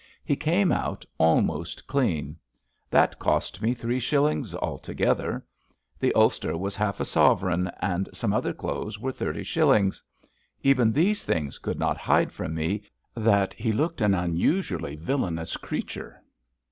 [0.25, 2.35] He came out almost clean.
[2.89, 5.45] That cost me three shillings altogether.
[5.99, 10.01] The ulster was half a sovereign, and some other clothes were thirty shillings.
[10.63, 12.81] Even these things could not hide from me
[13.13, 16.23] that he looked an unusually villainous creature.